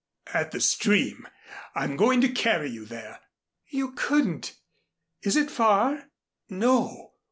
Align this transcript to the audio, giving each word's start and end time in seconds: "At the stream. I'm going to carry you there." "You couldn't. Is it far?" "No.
"At 0.33 0.49
the 0.49 0.59
stream. 0.59 1.27
I'm 1.75 1.95
going 1.95 2.21
to 2.21 2.27
carry 2.27 2.71
you 2.71 2.85
there." 2.85 3.19
"You 3.69 3.91
couldn't. 3.91 4.55
Is 5.21 5.35
it 5.37 5.51
far?" 5.51 6.05
"No. 6.49 7.11